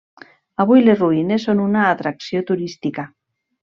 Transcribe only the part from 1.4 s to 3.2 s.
són una atracció turística.